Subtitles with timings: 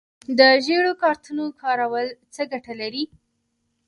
[0.39, 3.03] د ژیړو کارتونو کارول څه ګټه لري؟